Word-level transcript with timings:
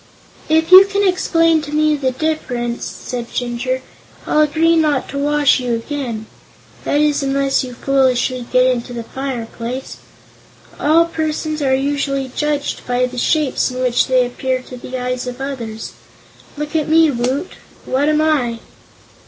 "If 0.49 0.71
you 0.71 0.85
can 0.87 1.07
explain 1.07 1.61
to 1.61 1.71
me 1.71 1.95
the 1.95 2.09
difference," 2.09 2.85
said 2.85 3.31
Jinjur, 3.31 3.83
"I'll 4.25 4.41
agree 4.41 4.75
not 4.75 5.07
to 5.09 5.19
wash 5.19 5.59
you 5.59 5.75
again 5.75 6.25
that 6.85 6.99
is, 6.99 7.21
unless 7.21 7.63
you 7.63 7.75
foolishly 7.75 8.47
get 8.51 8.65
into 8.65 8.93
the 8.93 9.03
fireplace. 9.03 9.97
All 10.79 11.05
persons 11.05 11.61
are 11.61 11.75
usually 11.75 12.31
judged 12.35 12.87
by 12.87 13.05
the 13.05 13.19
shapes 13.19 13.69
in 13.69 13.79
which 13.79 14.07
they 14.07 14.25
appear 14.25 14.63
to 14.63 14.75
the 14.75 14.97
eyes 14.97 15.27
of 15.27 15.39
others. 15.39 15.91
Look 16.57 16.75
at 16.75 16.89
me, 16.89 17.11
Woot; 17.11 17.51
what 17.85 18.09
am 18.09 18.21
I?" 18.21 18.57